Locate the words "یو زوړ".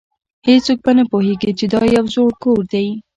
1.95-2.29